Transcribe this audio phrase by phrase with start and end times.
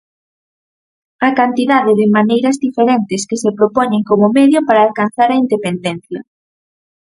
[1.27, 6.19] A cantidade de maneiras diferentes que se propoñen como medio para alcanzar a independencia.